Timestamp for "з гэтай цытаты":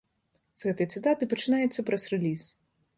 0.61-1.23